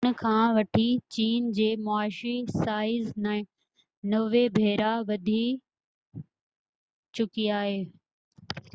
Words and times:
ان 0.05 0.13
کان 0.21 0.45
وٺي 0.57 0.85
چين 1.15 1.41
جي 1.57 1.67
معاشي 1.87 2.33
سائيز 2.63 3.05
90 3.27 4.41
ڀيرا 4.55 4.91
وڌي 5.09 5.45
چڪي 7.19 7.45
آهي 7.61 7.77